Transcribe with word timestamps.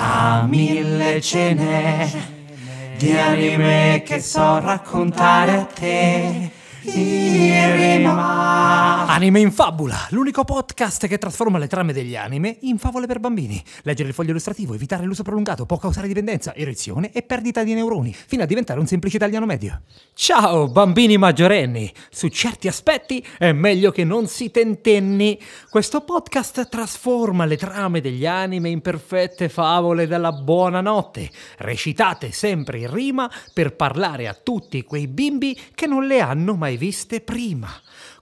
a 0.00 0.46
mille 0.46 1.20
ce 1.20 1.54
n'è 1.54 2.10
di 2.96 3.16
anime 3.16 4.02
che 4.04 4.20
so 4.20 4.60
raccontare 4.60 5.52
a 5.52 5.64
te. 5.64 6.50
Anime 9.18 9.40
in 9.40 9.50
Fabula, 9.52 10.06
l'unico 10.10 10.44
podcast 10.44 11.06
che 11.06 11.18
trasforma 11.18 11.58
le 11.58 11.66
trame 11.66 11.92
degli 11.92 12.16
anime 12.16 12.56
in 12.60 12.78
favole 12.78 13.06
per 13.06 13.18
bambini. 13.18 13.62
Leggere 13.82 14.08
il 14.08 14.14
foglio 14.14 14.30
illustrativo, 14.30 14.72
evitare 14.74 15.04
l'uso 15.04 15.22
prolungato 15.22 15.66
può 15.66 15.76
causare 15.76 16.06
dipendenza, 16.06 16.54
erezione 16.54 17.10
e 17.12 17.22
perdita 17.22 17.62
di 17.62 17.74
neuroni, 17.74 18.14
fino 18.14 18.44
a 18.44 18.46
diventare 18.46 18.80
un 18.80 18.86
semplice 18.86 19.16
italiano 19.16 19.44
medio. 19.44 19.82
Ciao 20.14 20.68
bambini 20.68 21.18
maggiorenni, 21.18 21.92
su 22.10 22.28
certi 22.28 22.68
aspetti 22.68 23.22
è 23.36 23.52
meglio 23.52 23.90
che 23.90 24.04
non 24.04 24.26
si 24.26 24.50
tentenni. 24.50 25.38
Questo 25.68 26.02
podcast 26.02 26.68
trasforma 26.68 27.44
le 27.44 27.58
trame 27.58 28.00
degli 28.00 28.24
anime 28.24 28.70
in 28.70 28.80
perfette 28.80 29.50
favole 29.50 30.06
della 30.06 30.32
buonanotte, 30.32 31.28
recitate 31.58 32.32
sempre 32.32 32.78
in 32.78 32.90
rima 32.90 33.30
per 33.52 33.76
parlare 33.76 34.26
a 34.26 34.38
tutti 34.40 34.84
quei 34.84 35.06
bimbi 35.06 35.58
che 35.74 35.86
non 35.86 36.06
le 36.06 36.20
hanno 36.20 36.54
mai 36.54 36.76
viste 36.78 37.20
prima. 37.20 37.68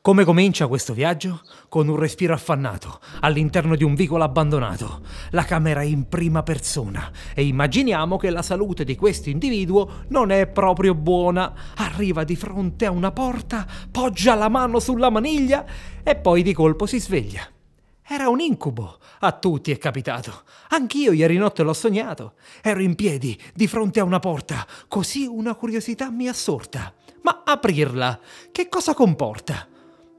Come 0.01 0.25
comincia 0.25 0.67
questo 0.67 0.95
viaggio? 0.95 1.43
Con 1.69 1.89
un 1.89 1.97
respiro 1.97 2.33
affannato, 2.33 3.01
all'interno 3.21 3.77
di 3.77 3.85
un 3.85 3.95
vicolo 3.95 4.25
abbandonato. 4.25 5.03
La 5.31 5.45
camera 5.45 5.83
è 5.83 5.85
in 5.85 6.09
prima 6.09 6.43
persona 6.43 7.13
e 7.35 7.45
immaginiamo 7.45 8.17
che 8.17 8.31
la 8.31 8.43
salute 8.43 8.85
di 8.85 8.97
questo 8.97 9.29
individuo 9.29 10.05
non 10.09 10.31
è 10.31 10.47
proprio 10.49 10.95
buona. 10.95 11.53
Arriva 11.77 12.25
di 12.25 12.35
fronte 12.35 12.87
a 12.87 12.91
una 12.91 13.13
porta, 13.13 13.67
poggia 13.91 14.35
la 14.35 14.49
mano 14.49 14.81
sulla 14.81 15.11
maniglia 15.11 15.65
e 16.03 16.17
poi 16.17 16.43
di 16.43 16.55
colpo 16.55 16.87
si 16.87 16.99
sveglia. 16.99 17.47
Era 18.09 18.29
un 18.29 18.41
incubo. 18.41 18.99
A 19.21 19.33
tutti 19.33 19.73
è 19.73 19.79
capitato. 19.79 20.43
Anch'io 20.69 21.13
ieri 21.13 21.37
notte 21.37 21.63
l'ho 21.63 21.73
sognato. 21.73 22.35
Ero 22.63 22.81
in 22.81 22.95
piedi, 22.95 23.37
di 23.53 23.67
fronte 23.67 24.01
a 24.01 24.05
una 24.05 24.21
porta, 24.21 24.67
così 24.87 25.27
una 25.27 25.55
curiosità 25.57 26.11
mi 26.11 26.29
assorta. 26.29 26.95
Ma 27.23 27.43
aprirla, 27.45 28.19
che 28.53 28.69
cosa 28.69 28.95
comporta? 28.95 29.69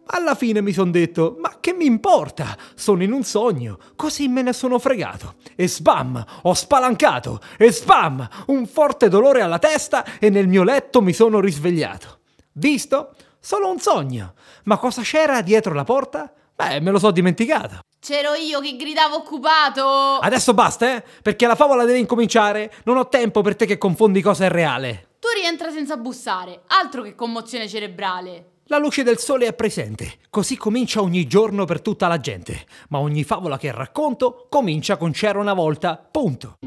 Alla 0.09 0.35
fine 0.35 0.61
mi 0.61 0.71
son 0.71 0.89
detto, 0.89 1.35
ma 1.39 1.57
che 1.59 1.73
mi 1.73 1.85
importa? 1.85 2.57
Sono 2.75 3.03
in 3.03 3.11
un 3.11 3.23
sogno, 3.23 3.77
così 3.95 4.29
me 4.29 4.41
ne 4.41 4.53
sono 4.53 4.79
fregato. 4.79 5.35
E 5.55 5.67
sbam, 5.67 6.23
ho 6.43 6.53
spalancato, 6.53 7.41
e 7.57 7.71
sbam, 7.71 8.27
un 8.47 8.65
forte 8.67 9.09
dolore 9.09 9.41
alla 9.41 9.59
testa 9.59 10.05
e 10.19 10.29
nel 10.29 10.47
mio 10.47 10.63
letto 10.63 11.01
mi 11.01 11.11
sono 11.11 11.41
risvegliato. 11.41 12.19
Visto? 12.53 13.15
Solo 13.39 13.69
un 13.69 13.79
sogno. 13.79 14.33
Ma 14.63 14.77
cosa 14.77 15.01
c'era 15.01 15.41
dietro 15.41 15.73
la 15.73 15.83
porta? 15.83 16.31
Beh, 16.55 16.79
me 16.79 16.91
lo 16.91 16.99
so 16.99 17.11
dimenticato. 17.11 17.79
C'ero 17.99 18.33
io 18.33 18.61
che 18.61 18.75
gridavo 18.77 19.17
occupato! 19.17 20.19
Adesso 20.19 20.53
basta, 20.53 20.95
eh? 20.95 21.03
Perché 21.21 21.45
la 21.47 21.55
favola 21.55 21.83
deve 21.83 21.99
incominciare. 21.99 22.73
Non 22.85 22.97
ho 22.97 23.09
tempo 23.09 23.41
per 23.41 23.55
te 23.55 23.65
che 23.65 23.77
confondi 23.77 24.21
cosa 24.21 24.45
e 24.45 24.49
reale. 24.49 25.06
Rientra 25.39 25.69
senza 25.69 25.97
bussare, 25.97 26.63
altro 26.65 27.03
che 27.03 27.13
commozione 27.13 27.67
cerebrale. 27.67 28.53
La 28.65 28.79
luce 28.79 29.03
del 29.03 29.19
sole 29.19 29.45
è 29.45 29.53
presente, 29.53 30.13
così 30.31 30.57
comincia 30.57 30.99
ogni 31.01 31.27
giorno 31.27 31.65
per 31.65 31.79
tutta 31.79 32.07
la 32.07 32.19
gente, 32.19 32.65
ma 32.89 32.97
ogni 32.97 33.23
favola 33.23 33.59
che 33.59 33.71
racconto 33.71 34.47
comincia 34.49 34.97
con 34.97 35.11
c'era 35.11 35.37
una 35.37 35.53
volta, 35.53 35.95
punto. 35.95 36.57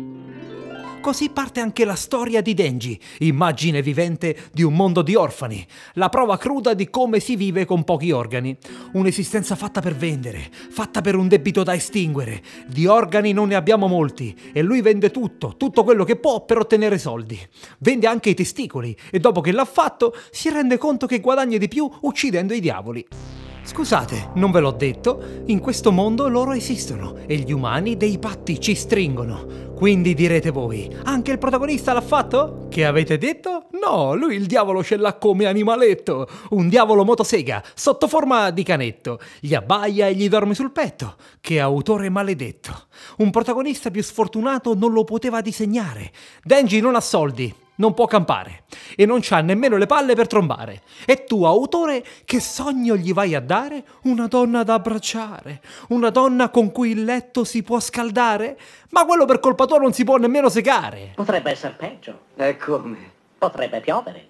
Così 1.01 1.31
parte 1.31 1.61
anche 1.61 1.87
la 1.87 1.95
storia 1.95 2.43
di 2.43 2.53
Denji, 2.53 3.01
immagine 3.21 3.81
vivente 3.81 4.37
di 4.53 4.63
un 4.63 4.75
mondo 4.75 5.01
di 5.01 5.15
orfani, 5.15 5.67
la 5.95 6.11
prova 6.11 6.37
cruda 6.37 6.75
di 6.75 6.91
come 6.91 7.21
si 7.21 7.37
vive 7.37 7.65
con 7.65 7.85
pochi 7.85 8.11
organi. 8.11 8.55
Un'esistenza 8.93 9.57
fatta 9.57 9.81
per 9.81 9.97
vendere, 9.97 10.51
fatta 10.53 11.01
per 11.01 11.17
un 11.17 11.27
debito 11.27 11.63
da 11.63 11.75
estinguere. 11.75 12.43
Di 12.67 12.87
organi 12.87 13.33
non 13.33 13.49
ne 13.49 13.55
abbiamo 13.55 13.87
molti 13.87 14.37
e 14.53 14.61
lui 14.61 14.83
vende 14.83 15.11
tutto, 15.11 15.55
tutto 15.57 15.85
quello 15.85 16.05
che 16.05 16.17
può 16.17 16.45
per 16.45 16.59
ottenere 16.59 16.99
soldi. 16.99 17.41
Vende 17.79 18.07
anche 18.07 18.29
i 18.29 18.35
testicoli 18.35 18.95
e 19.11 19.19
dopo 19.19 19.41
che 19.41 19.53
l'ha 19.53 19.65
fatto 19.65 20.15
si 20.31 20.51
rende 20.51 20.77
conto 20.77 21.07
che 21.07 21.21
guadagna 21.21 21.57
di 21.57 21.69
più 21.69 21.91
uccidendo 22.03 22.53
i 22.53 22.61
diavoli. 22.61 23.40
Scusate, 23.63 24.31
non 24.35 24.51
ve 24.51 24.61
l'ho 24.61 24.73
detto, 24.73 25.43
in 25.47 25.61
questo 25.61 25.93
mondo 25.93 26.29
loro 26.29 26.53
esistono 26.53 27.17
e 27.27 27.37
gli 27.37 27.53
umani 27.53 27.97
dei 27.97 28.19
patti 28.19 28.59
ci 28.59 28.75
stringono. 28.75 29.69
Quindi 29.77 30.13
direte 30.13 30.51
voi, 30.51 30.95
anche 31.05 31.31
il 31.31 31.39
protagonista 31.39 31.93
l'ha 31.93 32.01
fatto? 32.01 32.67
Che 32.69 32.85
avete 32.85 33.17
detto? 33.17 33.69
No, 33.81 34.15
lui 34.15 34.35
il 34.35 34.47
diavolo 34.47 34.83
ce 34.83 34.97
l'ha 34.97 35.15
come 35.15 35.47
animaletto, 35.47 36.29
un 36.51 36.69
diavolo 36.69 37.05
motosega, 37.05 37.63
sotto 37.75 38.09
forma 38.09 38.51
di 38.51 38.63
canetto. 38.63 39.19
Gli 39.41 39.55
abbaia 39.55 40.09
e 40.09 40.15
gli 40.15 40.29
dorme 40.29 40.55
sul 40.55 40.73
petto. 40.73 41.17
Che 41.41 41.61
autore 41.61 42.11
maledetto. 42.11 42.89
Un 43.19 43.31
protagonista 43.31 43.91
più 43.91 44.03
sfortunato 44.03 44.75
non 44.75 44.93
lo 44.93 45.05
poteva 45.05 45.41
disegnare. 45.41 46.13
Denji 46.43 46.81
non 46.81 46.95
ha 46.95 47.01
soldi, 47.01 47.55
non 47.81 47.95
può 47.95 48.07
campare 48.07 48.65
e 48.95 49.07
non 49.07 49.19
c'ha 49.21 49.41
nemmeno 49.41 49.77
le 49.77 49.87
palle 49.87 50.15
per 50.15 50.27
trombare. 50.29 50.83
E 51.07 51.25
tu, 51.25 51.45
autore, 51.45 52.05
che 52.25 52.39
sogno 52.39 52.95
gli 52.95 53.13
vai 53.13 53.35
a 53.35 53.41
dare? 53.41 53.83
Una 54.03 54.27
donna 54.27 54.63
da 54.63 54.75
abbracciare, 54.75 55.61
una 55.89 56.11
donna 56.11 56.51
con 56.51 56.71
cui 56.71 56.91
il 56.91 57.05
letto 57.05 57.43
si 57.43 57.63
può 57.63 57.81
scaldare? 57.81 58.59
Ma 58.91 59.05
quello 59.05 59.25
per 59.25 59.41
colpa 59.41 59.65
tua 59.65 59.79
non 59.79 59.93
si 59.93 60.05
può 60.05 60.17
nemmeno 60.17 60.49
secare. 60.49 61.13
Potrebbe 61.17 61.51
essere 61.51 61.75
peggio. 61.77 62.21
E 62.37 62.57
come? 62.57 63.11
Potrebbe 63.39 63.81
piovere. 63.81 64.29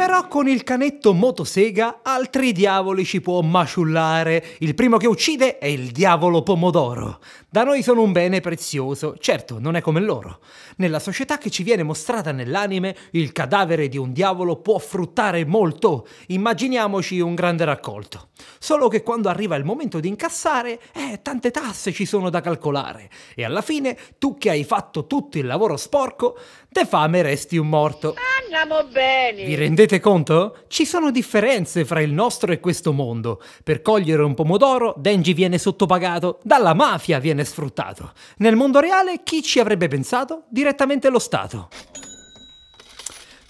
Però 0.00 0.28
con 0.28 0.48
il 0.48 0.64
canetto 0.64 1.12
motosega 1.12 2.00
altri 2.02 2.52
diavoli 2.52 3.04
ci 3.04 3.20
può 3.20 3.42
maciullare. 3.42 4.56
Il 4.60 4.74
primo 4.74 4.96
che 4.96 5.06
uccide 5.06 5.58
è 5.58 5.66
il 5.66 5.90
diavolo 5.90 6.42
pomodoro. 6.42 7.20
Da 7.50 7.64
noi 7.64 7.82
sono 7.82 8.00
un 8.00 8.10
bene 8.10 8.40
prezioso, 8.40 9.16
certo, 9.18 9.58
non 9.58 9.76
è 9.76 9.82
come 9.82 10.00
loro. 10.00 10.38
Nella 10.76 11.00
società 11.00 11.36
che 11.36 11.50
ci 11.50 11.62
viene 11.62 11.82
mostrata 11.82 12.32
nell'anime, 12.32 12.96
il 13.10 13.32
cadavere 13.32 13.88
di 13.88 13.98
un 13.98 14.12
diavolo 14.12 14.56
può 14.56 14.78
fruttare 14.78 15.44
molto. 15.44 16.06
Immaginiamoci 16.28 17.20
un 17.20 17.34
grande 17.34 17.66
raccolto. 17.66 18.28
Solo 18.58 18.88
che 18.88 19.02
quando 19.02 19.28
arriva 19.28 19.56
il 19.56 19.64
momento 19.64 20.00
di 20.00 20.08
incassare, 20.08 20.80
eh, 20.92 21.20
tante 21.22 21.50
tasse 21.50 21.92
ci 21.92 22.06
sono 22.06 22.30
da 22.30 22.40
calcolare. 22.40 23.10
E 23.34 23.44
alla 23.44 23.62
fine, 23.62 23.98
tu 24.18 24.38
che 24.38 24.48
hai 24.48 24.64
fatto 24.64 25.06
tutto 25.06 25.36
il 25.36 25.46
lavoro 25.46 25.76
sporco, 25.76 26.38
de 26.72 26.86
fame 26.86 27.22
resti 27.22 27.56
un 27.56 27.68
morto. 27.68 28.14
Andiamo 28.42 28.84
bene. 28.84 29.44
Vi 29.44 29.54
rendete 29.56 29.98
conto? 29.98 30.58
Ci 30.68 30.86
sono 30.86 31.10
differenze 31.10 31.84
fra 31.84 32.00
il 32.00 32.12
nostro 32.12 32.52
e 32.52 32.60
questo 32.60 32.92
mondo. 32.92 33.42
Per 33.64 33.82
cogliere 33.82 34.22
un 34.22 34.34
pomodoro, 34.34 34.94
Denji 34.96 35.32
viene 35.32 35.58
sottopagato, 35.58 36.38
dalla 36.44 36.74
mafia 36.74 37.18
viene 37.18 37.44
sfruttato. 37.44 38.12
Nel 38.38 38.54
mondo 38.54 38.78
reale, 38.78 39.22
chi 39.24 39.42
ci 39.42 39.58
avrebbe 39.58 39.88
pensato? 39.88 40.44
Direttamente 40.48 41.10
lo 41.10 41.18
Stato. 41.18 41.68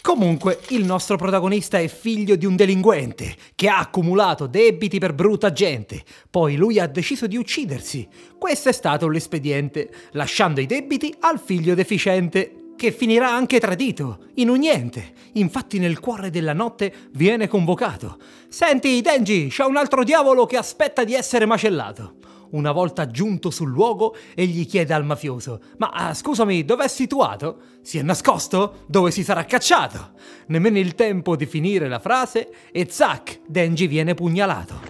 Comunque, 0.02 0.60
il 0.68 0.86
nostro 0.86 1.18
protagonista 1.18 1.78
è 1.78 1.86
figlio 1.86 2.34
di 2.34 2.46
un 2.46 2.56
delinquente 2.56 3.36
che 3.54 3.68
ha 3.68 3.80
accumulato 3.80 4.46
debiti 4.46 4.98
per 4.98 5.12
brutta 5.12 5.52
gente. 5.52 6.02
Poi 6.30 6.56
lui 6.56 6.80
ha 6.80 6.86
deciso 6.86 7.26
di 7.26 7.36
uccidersi. 7.36 8.08
Questo 8.38 8.70
è 8.70 8.72
stato 8.72 9.08
l'espediente, 9.08 9.90
lasciando 10.12 10.62
i 10.62 10.66
debiti 10.66 11.14
al 11.20 11.38
figlio 11.38 11.74
deficiente 11.74 12.59
che 12.80 12.92
finirà 12.92 13.30
anche 13.30 13.60
tradito, 13.60 14.28
in 14.36 14.48
un 14.48 14.56
niente. 14.56 15.12
Infatti 15.32 15.78
nel 15.78 16.00
cuore 16.00 16.30
della 16.30 16.54
notte 16.54 17.10
viene 17.10 17.46
convocato. 17.46 18.16
Senti, 18.48 19.02
Denji, 19.02 19.48
c'è 19.48 19.66
un 19.66 19.76
altro 19.76 20.02
diavolo 20.02 20.46
che 20.46 20.56
aspetta 20.56 21.04
di 21.04 21.12
essere 21.12 21.44
macellato. 21.44 22.14
Una 22.52 22.72
volta 22.72 23.06
giunto 23.06 23.50
sul 23.50 23.68
luogo, 23.68 24.16
egli 24.34 24.66
chiede 24.66 24.94
al 24.94 25.04
mafioso: 25.04 25.60
Ma 25.76 25.90
ah, 25.90 26.14
scusami, 26.14 26.64
dov'è 26.64 26.88
situato? 26.88 27.58
Si 27.82 27.98
è 27.98 28.02
nascosto? 28.02 28.84
Dove 28.86 29.10
si 29.10 29.24
sarà 29.24 29.44
cacciato? 29.44 30.12
Nemmeno 30.46 30.78
il 30.78 30.94
tempo 30.94 31.36
di 31.36 31.44
finire 31.44 31.86
la 31.86 31.98
frase 31.98 32.50
e 32.72 32.86
zac, 32.88 33.40
Denji 33.46 33.88
viene 33.88 34.14
pugnalato. 34.14 34.80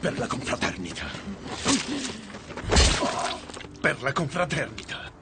Per 0.00 0.18
la 0.18 0.26
confraternita. 0.26 1.04
Per 3.80 4.02
la 4.02 4.12
confraternita. 4.12 5.15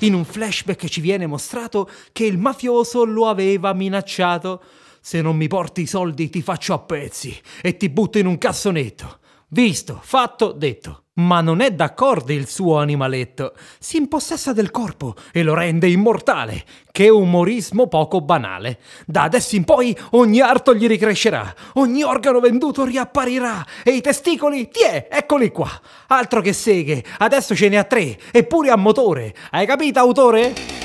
In 0.00 0.14
un 0.14 0.24
flashback 0.24 0.86
ci 0.86 1.00
viene 1.00 1.26
mostrato 1.26 1.90
che 2.12 2.24
il 2.24 2.38
mafioso 2.38 3.04
lo 3.04 3.28
aveva 3.28 3.72
minacciato. 3.72 4.62
Se 5.00 5.20
non 5.20 5.36
mi 5.36 5.48
porti 5.48 5.82
i 5.82 5.86
soldi 5.86 6.28
ti 6.30 6.42
faccio 6.42 6.74
a 6.74 6.78
pezzi 6.78 7.36
e 7.62 7.76
ti 7.76 7.88
butto 7.88 8.18
in 8.18 8.26
un 8.26 8.38
cassonetto. 8.38 9.18
Visto, 9.50 9.98
fatto, 10.02 10.52
detto. 10.52 11.04
Ma 11.18 11.40
non 11.40 11.60
è 11.60 11.72
d'accordo 11.72 12.32
il 12.32 12.46
suo 12.46 12.78
animaletto. 12.78 13.54
Si 13.80 13.96
impossessa 13.96 14.52
del 14.52 14.70
corpo 14.70 15.14
e 15.32 15.42
lo 15.42 15.54
rende 15.54 15.88
immortale. 15.88 16.64
Che 16.92 17.08
umorismo 17.08 17.88
poco 17.88 18.20
banale. 18.20 18.78
Da 19.06 19.22
adesso 19.22 19.56
in 19.56 19.64
poi 19.64 19.96
ogni 20.10 20.40
arto 20.40 20.74
gli 20.74 20.86
ricrescerà, 20.86 21.52
ogni 21.74 22.02
organo 22.02 22.38
venduto 22.38 22.84
riapparirà 22.84 23.66
e 23.82 23.92
i 23.92 24.00
testicoli, 24.00 24.68
tiè, 24.68 25.08
eccoli 25.10 25.50
qua. 25.50 25.70
Altro 26.08 26.40
che 26.40 26.52
seghe, 26.52 27.02
adesso 27.18 27.56
ce 27.56 27.68
ne 27.68 27.78
ha 27.78 27.84
tre, 27.84 28.16
eppure 28.30 28.70
a 28.70 28.76
motore. 28.76 29.34
Hai 29.50 29.66
capito, 29.66 29.98
autore? 29.98 30.77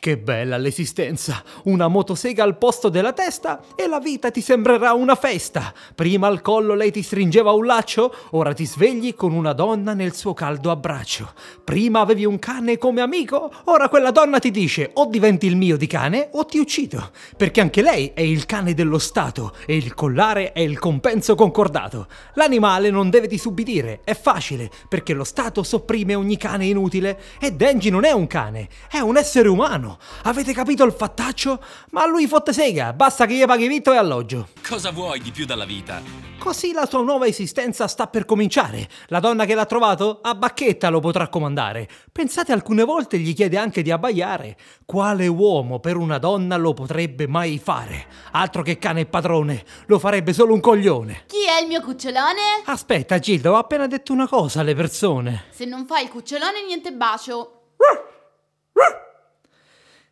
Che 0.00 0.16
bella 0.16 0.56
l'esistenza! 0.56 1.42
Una 1.64 1.86
motosega 1.86 2.42
al 2.42 2.56
posto 2.56 2.88
della 2.88 3.12
testa 3.12 3.60
e 3.76 3.86
la 3.86 3.98
vita 3.98 4.30
ti 4.30 4.40
sembrerà 4.40 4.94
una 4.94 5.14
festa. 5.14 5.74
Prima 5.94 6.26
al 6.26 6.40
collo 6.40 6.72
lei 6.74 6.90
ti 6.90 7.02
stringeva 7.02 7.52
un 7.52 7.66
laccio, 7.66 8.10
ora 8.30 8.54
ti 8.54 8.64
svegli 8.64 9.14
con 9.14 9.34
una 9.34 9.52
donna 9.52 9.92
nel 9.92 10.14
suo 10.14 10.32
caldo 10.32 10.70
abbraccio. 10.70 11.34
Prima 11.62 12.00
avevi 12.00 12.24
un 12.24 12.38
cane 12.38 12.78
come 12.78 13.02
amico, 13.02 13.52
ora 13.64 13.90
quella 13.90 14.10
donna 14.10 14.38
ti 14.38 14.50
dice 14.50 14.90
o 14.94 15.04
diventi 15.04 15.46
il 15.46 15.56
mio 15.56 15.76
di 15.76 15.86
cane 15.86 16.30
o 16.32 16.46
ti 16.46 16.56
uccido. 16.56 17.10
Perché 17.36 17.60
anche 17.60 17.82
lei 17.82 18.12
è 18.14 18.22
il 18.22 18.46
cane 18.46 18.72
dello 18.72 18.98
Stato 18.98 19.52
e 19.66 19.76
il 19.76 19.92
collare 19.92 20.52
è 20.52 20.60
il 20.60 20.78
compenso 20.78 21.34
concordato. 21.34 22.06
L'animale 22.36 22.88
non 22.88 23.10
deve 23.10 23.26
disubbidire, 23.26 24.00
è 24.04 24.14
facile, 24.14 24.70
perché 24.88 25.12
lo 25.12 25.24
Stato 25.24 25.62
sopprime 25.62 26.14
ogni 26.14 26.38
cane 26.38 26.64
inutile 26.64 27.20
e 27.38 27.52
Denji 27.52 27.90
non 27.90 28.04
è 28.04 28.12
un 28.12 28.26
cane, 28.26 28.66
è 28.90 29.00
un 29.00 29.18
essere 29.18 29.48
umano. 29.48 29.89
Avete 30.24 30.52
capito 30.52 30.84
il 30.84 30.92
fattaccio? 30.92 31.62
Ma 31.90 32.02
a 32.02 32.06
lui 32.06 32.26
fotte 32.26 32.52
sega, 32.52 32.92
basta 32.92 33.26
che 33.26 33.34
gli 33.34 33.44
paghi 33.44 33.68
vitto 33.68 33.92
e 33.92 33.96
alloggio. 33.96 34.48
Cosa 34.66 34.90
vuoi 34.90 35.20
di 35.20 35.30
più 35.30 35.46
dalla 35.46 35.64
vita? 35.64 36.28
Così 36.40 36.72
la 36.72 36.86
sua 36.86 37.02
nuova 37.02 37.26
esistenza 37.26 37.86
sta 37.86 38.06
per 38.06 38.24
cominciare. 38.24 38.88
La 39.08 39.20
donna 39.20 39.44
che 39.44 39.54
l'ha 39.54 39.66
trovato 39.66 40.20
a 40.22 40.34
bacchetta 40.34 40.88
lo 40.88 40.98
potrà 40.98 41.28
comandare. 41.28 41.86
Pensate 42.10 42.52
alcune 42.52 42.82
volte 42.84 43.18
gli 43.18 43.34
chiede 43.34 43.58
anche 43.58 43.82
di 43.82 43.90
abbaiare. 43.90 44.56
Quale 44.86 45.26
uomo 45.26 45.80
per 45.80 45.96
una 45.96 46.16
donna 46.16 46.56
lo 46.56 46.72
potrebbe 46.72 47.26
mai 47.26 47.58
fare? 47.58 48.06
Altro 48.32 48.62
che 48.62 48.78
cane 48.78 49.00
e 49.00 49.06
padrone, 49.06 49.62
lo 49.84 49.98
farebbe 49.98 50.32
solo 50.32 50.54
un 50.54 50.60
coglione. 50.60 51.24
Chi 51.26 51.44
è 51.46 51.60
il 51.60 51.68
mio 51.68 51.82
cucciolone? 51.82 52.62
Aspetta, 52.64 53.18
Gildo, 53.18 53.52
ho 53.52 53.56
appena 53.56 53.86
detto 53.86 54.14
una 54.14 54.26
cosa 54.26 54.60
alle 54.60 54.74
persone. 54.74 55.44
Se 55.50 55.66
non 55.66 55.84
fai 55.84 56.04
il 56.04 56.10
cucciolone, 56.10 56.64
niente 56.64 56.90
bacio. 56.92 57.59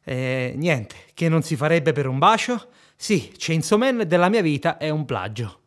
Eh, 0.08 0.54
niente, 0.56 0.94
che 1.12 1.28
non 1.28 1.42
si 1.42 1.54
farebbe 1.54 1.92
per 1.92 2.06
un 2.06 2.16
bacio? 2.16 2.68
Sì, 2.96 3.30
Chainsaw 3.36 3.76
Man 3.76 4.04
della 4.06 4.30
mia 4.30 4.40
vita 4.40 4.78
è 4.78 4.88
un 4.88 5.04
plagio. 5.04 5.60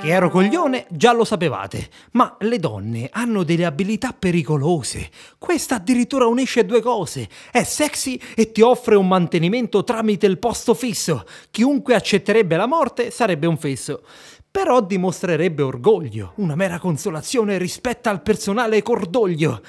Che 0.00 0.06
ero 0.12 0.30
coglione 0.30 0.86
già 0.88 1.12
lo 1.12 1.24
sapevate, 1.24 1.90
ma 2.12 2.36
le 2.38 2.60
donne 2.60 3.08
hanno 3.10 3.42
delle 3.42 3.64
abilità 3.64 4.12
pericolose. 4.16 5.10
Questa 5.36 5.74
addirittura 5.74 6.26
unisce 6.26 6.64
due 6.64 6.80
cose. 6.80 7.28
È 7.50 7.64
sexy 7.64 8.20
e 8.36 8.52
ti 8.52 8.60
offre 8.60 8.94
un 8.94 9.08
mantenimento 9.08 9.82
tramite 9.82 10.26
il 10.26 10.38
posto 10.38 10.74
fisso. 10.74 11.24
Chiunque 11.50 11.96
accetterebbe 11.96 12.54
la 12.56 12.66
morte 12.66 13.10
sarebbe 13.10 13.48
un 13.48 13.58
fesso. 13.58 14.04
Però 14.48 14.80
dimostrerebbe 14.80 15.62
orgoglio, 15.62 16.34
una 16.36 16.54
mera 16.54 16.78
consolazione 16.78 17.58
rispetto 17.58 18.08
al 18.08 18.22
personale 18.22 18.80
cordoglio. 18.82 19.60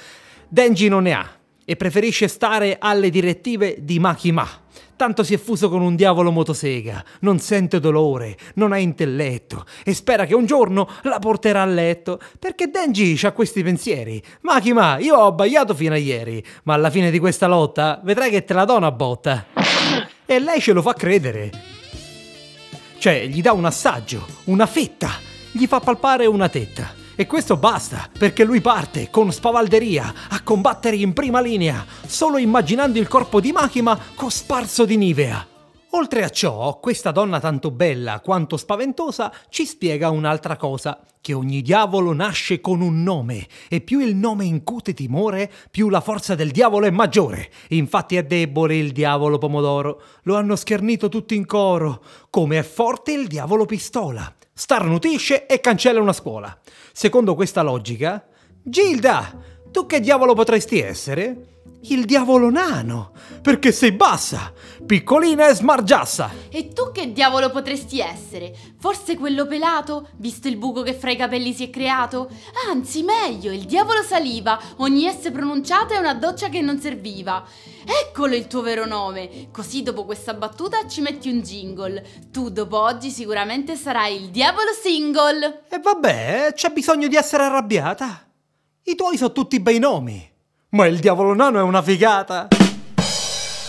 Denji 0.48 0.88
non 0.88 1.04
ne 1.04 1.14
ha 1.14 1.37
e 1.70 1.76
preferisce 1.76 2.30
stare 2.30 2.78
alle 2.80 3.10
direttive 3.10 3.76
di 3.80 4.00
Makima. 4.00 4.48
Tanto 4.96 5.24
si 5.24 5.34
è 5.34 5.38
fuso 5.38 5.68
con 5.68 5.82
un 5.82 5.98
diavolo 5.98 6.32
motosega, 6.32 7.04
non 7.20 7.40
sente 7.40 7.82
dolore, 7.82 8.38
non 8.56 8.72
ha 8.72 8.78
intelletto 8.78 9.66
e 9.84 9.94
spera 9.94 10.26
che 10.26 10.34
un 10.34 10.46
giorno 10.46 10.88
la 11.04 11.20
porterà 11.20 11.64
a 11.64 11.66
letto. 11.66 12.22
Perché 12.40 12.70
Denji 12.70 13.20
ha 13.24 13.34
questi 13.34 13.64
pensieri. 13.64 14.24
Makima, 14.42 14.98
io 15.00 15.18
ho 15.18 15.26
abbaiato 15.28 15.76
fino 15.76 15.94
a 15.94 15.98
ieri, 15.98 16.42
ma 16.64 16.74
alla 16.74 16.90
fine 16.90 17.12
di 17.12 17.20
questa 17.20 17.48
lotta 17.48 18.00
vedrai 18.02 18.30
che 18.30 18.46
te 18.46 18.54
la 18.54 18.64
do 18.64 18.78
una 18.78 18.92
botta. 18.92 19.48
E 20.26 20.40
lei 20.40 20.62
ce 20.62 20.72
lo 20.72 20.82
fa 20.82 20.94
credere. 20.94 21.52
Cioè, 22.98 23.28
gli 23.28 23.42
dà 23.42 23.52
un 23.52 23.66
assaggio, 23.66 24.26
una 24.46 24.66
fetta, 24.66 25.12
gli 25.52 25.68
fa 25.68 25.82
palpare 25.82 26.26
una 26.28 26.48
tetta. 26.48 26.97
E 27.20 27.26
questo 27.26 27.58
basta, 27.58 28.08
perché 28.16 28.44
lui 28.44 28.62
parte 28.62 29.10
con 29.10 29.32
spavalderia 29.32 30.14
a 30.30 30.44
combattere 30.44 30.98
in 30.98 31.14
prima 31.14 31.42
linea, 31.42 31.84
solo 32.06 32.38
immaginando 32.38 33.00
il 33.00 33.08
corpo 33.08 33.40
di 33.42 33.52
Makima 33.52 34.00
cosparso 34.14 34.86
di 34.86 34.98
Nivea. 34.98 35.48
Oltre 35.92 36.24
a 36.24 36.30
ciò, 36.30 36.80
questa 36.80 37.10
donna 37.10 37.40
tanto 37.40 37.72
bella 37.72 38.20
quanto 38.20 38.56
spaventosa 38.56 39.34
ci 39.50 39.66
spiega 39.66 40.12
un'altra 40.12 40.58
cosa, 40.58 41.04
che 41.20 41.34
ogni 41.34 41.64
diavolo 41.64 42.14
nasce 42.14 42.62
con 42.62 42.82
un 42.82 43.02
nome, 43.02 43.48
e 43.68 43.82
più 43.82 44.00
il 44.00 44.16
nome 44.16 44.46
incute 44.46 44.94
timore, 44.94 45.52
più 45.72 45.90
la 45.90 46.02
forza 46.02 46.36
del 46.36 46.52
diavolo 46.52 46.86
è 46.86 46.92
maggiore. 46.92 47.50
Infatti 47.70 48.16
è 48.16 48.26
debole 48.26 48.76
il 48.76 48.92
diavolo 48.92 49.40
pomodoro, 49.40 50.04
lo 50.22 50.36
hanno 50.36 50.56
schernito 50.56 51.10
tutti 51.10 51.34
in 51.34 51.48
coro, 51.48 52.00
come 52.30 52.60
è 52.60 52.64
forte 52.64 53.12
il 53.14 53.26
diavolo 53.26 53.66
pistola. 53.66 54.32
Starnutisce 54.60 55.46
e 55.46 55.60
cancella 55.60 56.02
una 56.02 56.14
scuola. 56.14 56.58
Secondo 56.92 57.36
questa 57.36 57.62
logica, 57.62 58.26
Gilda, 58.64 59.38
tu 59.72 59.86
che 59.86 60.00
diavolo 60.00 60.34
potresti 60.34 60.80
essere? 60.80 61.57
Il 61.82 62.06
diavolo 62.06 62.50
nano, 62.50 63.12
perché 63.42 63.72
sei 63.72 63.92
bassa, 63.92 64.52
piccolina 64.86 65.48
e 65.48 65.54
smargiassa. 65.54 66.32
E 66.50 66.70
tu 66.70 66.92
che 66.92 67.14
diavolo 67.14 67.52
potresti 67.52 68.00
essere? 68.00 68.54
Forse 68.80 69.16
quello 69.16 69.46
pelato, 69.46 70.10
visto 70.18 70.48
il 70.48 70.58
buco 70.58 70.82
che 70.82 70.94
fra 70.94 71.12
i 71.12 71.16
capelli 71.16 71.54
si 71.54 71.66
è 71.66 71.70
creato? 71.70 72.30
Anzi, 72.70 73.04
meglio, 73.04 73.52
il 73.52 73.66
diavolo 73.66 74.02
saliva, 74.02 74.60
ogni 74.78 75.08
S 75.10 75.30
pronunciata 75.32 75.94
è 75.94 76.00
una 76.00 76.16
doccia 76.16 76.50
che 76.50 76.62
non 76.62 76.80
serviva. 76.80 77.46
Eccolo 77.86 78.36
il 78.36 78.48
tuo 78.48 78.62
vero 78.62 78.86
nome, 78.86 79.50
così 79.52 79.84
dopo 79.84 80.04
questa 80.04 80.34
battuta 80.34 80.88
ci 80.88 81.02
metti 81.02 81.30
un 81.30 81.42
jingle. 81.42 82.04
Tu 82.32 82.50
dopo 82.50 82.80
oggi 82.82 83.12
sicuramente 83.12 83.76
sarai 83.76 84.16
il 84.16 84.30
diavolo 84.30 84.72
single. 84.74 85.66
E 85.70 85.80
vabbè, 85.80 86.54
c'è 86.54 86.72
bisogno 86.72 87.08
di 87.08 87.16
essere 87.16 87.44
arrabbiata. 87.44 88.30
I 88.84 88.96
tuoi 88.96 89.16
sono 89.16 89.32
tutti 89.32 89.60
bei 89.60 89.80
nomi. 89.80 90.36
Ma 90.78 90.86
il 90.86 91.00
diavolo 91.00 91.34
nano 91.34 91.58
è 91.58 91.64
una 91.64 91.82
figata! 91.82 92.50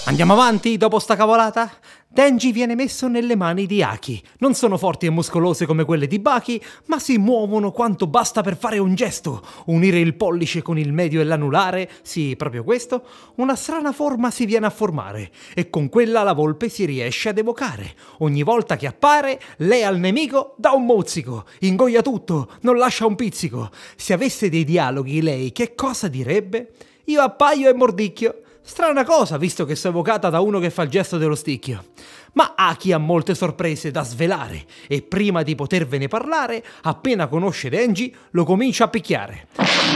Andiamo 0.05 0.35
avanti 0.35 0.77
dopo 0.77 0.99
sta 0.99 1.17
cavolata? 1.17 1.73
Denji 2.07 2.53
viene 2.53 2.75
messo 2.75 3.09
nelle 3.09 3.35
mani 3.35 3.65
di 3.65 3.83
Aki. 3.83 4.23
Non 4.41 4.53
sono 4.53 4.77
forti 4.77 5.07
e 5.07 5.11
muscolose 5.11 5.65
come 5.65 5.87
quelle 5.87 6.07
di 6.07 6.19
Baki, 6.19 6.63
ma 6.85 6.99
si 6.99 7.17
muovono 7.17 7.71
quanto 7.73 8.07
basta 8.07 8.43
per 8.43 8.59
fare 8.59 8.77
un 8.77 8.95
gesto. 8.95 9.43
Unire 9.67 9.99
il 9.99 10.17
pollice 10.17 10.61
con 10.61 10.77
il 10.77 10.93
medio 10.93 11.23
e 11.23 11.25
l'anulare, 11.25 11.89
sì, 12.03 12.37
proprio 12.37 12.63
questo, 12.63 13.03
una 13.37 13.57
strana 13.57 13.93
forma 13.93 14.31
si 14.31 14.45
viene 14.45 14.67
a 14.67 14.71
formare 14.71 15.31
e 15.55 15.71
con 15.71 15.89
quella 15.89 16.23
la 16.23 16.35
volpe 16.35 16.69
si 16.69 16.85
riesce 16.85 17.31
ad 17.31 17.39
evocare. 17.39 17.95
Ogni 18.19 18.43
volta 18.43 18.77
che 18.77 18.87
appare, 18.87 19.41
lei 19.59 19.83
al 19.83 19.99
nemico 19.99 20.57
dà 20.59 20.73
un 20.73 20.85
mozzico, 20.85 21.47
ingoia 21.61 22.03
tutto, 22.03 22.51
non 22.61 22.77
lascia 22.77 23.07
un 23.07 23.15
pizzico. 23.15 23.71
Se 23.97 24.13
avesse 24.13 24.51
dei 24.51 24.65
dialoghi 24.65 25.23
lei, 25.23 25.53
che 25.53 25.75
cosa 25.75 26.09
direbbe? 26.09 26.73
Io 27.09 27.23
appaio 27.23 27.71
e 27.71 27.75
mordicchio. 27.75 28.43
Strana 28.61 29.03
cosa, 29.03 29.39
visto 29.39 29.65
che 29.65 29.75
sei 29.75 29.91
evocata 29.91 30.29
da 30.29 30.41
uno 30.41 30.59
che 30.59 30.69
fa 30.69 30.83
il 30.83 30.91
gesto 30.91 31.17
dello 31.17 31.35
sticchio. 31.35 31.87
Ma 32.35 32.53
Aki 32.55 32.93
ha 32.93 32.99
molte 32.99 33.35
sorprese 33.35 33.91
da 33.91 34.05
svelare 34.05 34.67
e 34.87 35.01
prima 35.01 35.43
di 35.43 35.55
potervene 35.55 36.07
parlare, 36.07 36.63
appena 36.83 37.27
conosce 37.29 37.71
Denji, 37.71 38.15
lo 38.33 38.45
comincia 38.45 38.85
a 38.85 38.89
picchiare, 38.89 39.49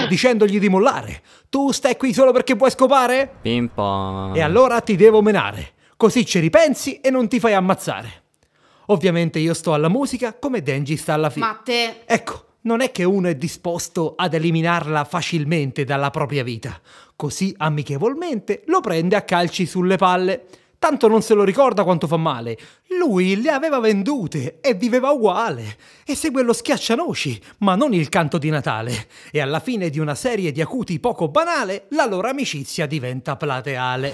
dicendogli 0.09 0.59
di 0.59 0.71
mollare. 0.71 1.21
Tu 1.51 1.71
stai 1.71 1.99
qui 1.99 2.15
solo 2.15 2.33
perché 2.33 2.57
puoi 2.57 2.71
scopare? 2.71 3.31
Ping 3.43 3.69
pong. 3.69 4.35
E 4.35 4.41
allora 4.41 4.81
ti 4.81 4.97
devo 4.97 5.21
menare, 5.21 5.73
così 5.99 6.25
ci 6.25 6.39
ripensi 6.39 7.01
e 7.03 7.11
non 7.11 7.29
ti 7.29 7.39
fai 7.39 7.53
ammazzare. 7.53 8.23
Ovviamente 8.87 9.39
io 9.39 9.53
sto 9.53 9.75
alla 9.75 9.91
musica 9.91 10.33
come 10.33 10.63
Denji 10.63 10.97
sta 10.97 11.13
alla 11.13 11.29
fine. 11.29 11.45
Ma 11.45 11.61
te... 11.63 12.05
Ecco, 12.07 12.47
non 12.63 12.81
è 12.81 12.91
che 12.91 13.05
uno 13.05 13.29
è 13.29 13.35
disposto 13.35 14.15
ad 14.17 14.35
eliminarla 14.35 15.05
facilmente 15.05 15.85
dalla 15.85 16.11
propria 16.11 16.43
vita. 16.43 16.81
Così 17.17 17.55
amichevolmente 17.57 18.63
lo 18.67 18.81
prende 18.81 19.17
a 19.17 19.23
calci 19.23 19.67
sulle 19.67 19.97
palle. 19.97 20.47
Tanto 20.79 21.07
non 21.07 21.23
se 21.23 21.35
lo 21.35 21.45
ricorda 21.45 21.85
quanto 21.85 22.09
fa 22.09 22.17
male. 22.17 22.59
Lui 22.99 23.41
le 23.41 23.51
aveva 23.51 23.79
vendute 23.79 24.59
e 24.61 24.75
viveva 24.75 25.11
uguale. 25.11 25.77
E 26.05 26.17
segue 26.17 26.43
lo 26.43 26.53
schiaccianoci, 26.53 27.41
ma 27.59 27.77
non 27.77 27.95
il 27.95 28.09
canto 28.09 28.39
di 28.39 28.51
Natale. 28.51 29.07
E 29.31 29.41
alla 29.41 29.61
fine 29.61 29.91
di 29.91 30.01
una 30.01 30.17
serie 30.17 30.51
di 30.51 30.61
acuti 30.61 30.99
poco 30.99 31.29
banale, 31.29 31.85
la 31.91 32.07
loro 32.07 32.29
amicizia 32.29 32.87
diventa 32.87 33.37
plateale. 33.37 34.13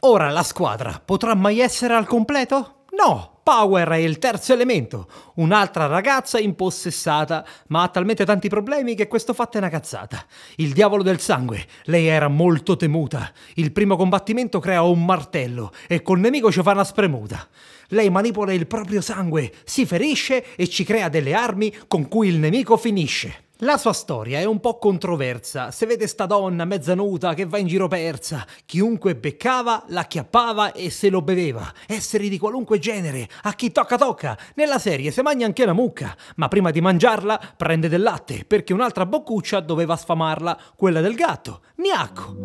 Ora 0.00 0.30
la 0.30 0.42
squadra 0.42 1.02
potrà 1.04 1.34
mai 1.34 1.58
essere 1.58 1.94
al 1.94 2.06
completo? 2.06 2.73
No! 2.96 3.34
Power 3.44 3.88
è 3.88 3.96
il 3.96 4.18
terzo 4.18 4.54
elemento, 4.54 5.06
un'altra 5.34 5.84
ragazza 5.84 6.38
impossessata, 6.38 7.44
ma 7.66 7.82
ha 7.82 7.88
talmente 7.88 8.24
tanti 8.24 8.48
problemi 8.48 8.94
che 8.94 9.06
questo 9.06 9.34
fatto 9.34 9.56
è 9.56 9.60
una 9.60 9.68
cazzata. 9.68 10.24
Il 10.56 10.72
diavolo 10.72 11.02
del 11.02 11.20
sangue, 11.20 11.66
lei 11.84 12.06
era 12.06 12.28
molto 12.28 12.74
temuta. 12.74 13.30
Il 13.56 13.70
primo 13.72 13.96
combattimento 13.96 14.60
crea 14.60 14.80
un 14.80 15.04
martello 15.04 15.72
e 15.86 16.00
col 16.00 16.20
nemico 16.20 16.50
ci 16.50 16.62
fa 16.62 16.70
una 16.70 16.84
spremuta. 16.84 17.46
Lei 17.88 18.08
manipola 18.08 18.54
il 18.54 18.66
proprio 18.66 19.02
sangue, 19.02 19.52
si 19.64 19.84
ferisce 19.84 20.54
e 20.56 20.66
ci 20.66 20.82
crea 20.82 21.10
delle 21.10 21.34
armi 21.34 21.70
con 21.86 22.08
cui 22.08 22.28
il 22.28 22.38
nemico 22.38 22.78
finisce. 22.78 23.48
La 23.64 23.78
sua 23.78 23.94
storia 23.94 24.40
è 24.40 24.44
un 24.44 24.60
po' 24.60 24.76
controversa. 24.76 25.70
Se 25.70 25.86
vede 25.86 26.06
sta 26.06 26.26
donna 26.26 26.66
mezza 26.66 26.94
nuda 26.94 27.32
che 27.32 27.46
va 27.46 27.56
in 27.56 27.66
giro 27.66 27.88
persa, 27.88 28.46
chiunque 28.66 29.16
beccava, 29.16 29.84
l'acchiappava 29.88 30.72
e 30.72 30.90
se 30.90 31.08
lo 31.08 31.22
beveva. 31.22 31.72
Esseri 31.86 32.28
di 32.28 32.36
qualunque 32.36 32.78
genere, 32.78 33.26
a 33.44 33.54
chi 33.54 33.72
tocca 33.72 33.96
tocca. 33.96 34.36
Nella 34.56 34.78
serie 34.78 35.10
se 35.10 35.22
mangia 35.22 35.46
anche 35.46 35.64
la 35.64 35.72
mucca, 35.72 36.14
ma 36.36 36.48
prima 36.48 36.70
di 36.70 36.82
mangiarla 36.82 37.54
prende 37.56 37.88
del 37.88 38.02
latte, 38.02 38.44
perché 38.46 38.74
un'altra 38.74 39.06
boccuccia 39.06 39.60
doveva 39.60 39.96
sfamarla, 39.96 40.60
quella 40.76 41.00
del 41.00 41.14
gatto. 41.14 41.62
Niacco. 41.76 42.36